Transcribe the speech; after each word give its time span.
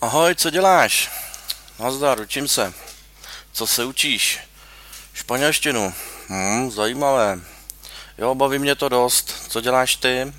Ahoj, 0.00 0.34
co 0.34 0.50
děláš? 0.50 1.10
Nazdar, 1.78 2.20
učím 2.20 2.48
se. 2.48 2.74
Co 3.52 3.66
se 3.66 3.84
učíš? 3.84 4.38
Španělštinu. 5.12 5.94
Hm, 6.28 6.70
zajímavé. 6.70 7.40
Jo, 8.18 8.34
baví 8.34 8.58
mě 8.58 8.74
to 8.74 8.88
dost. 8.88 9.34
Co 9.48 9.60
děláš 9.60 9.96
ty? 9.96 10.32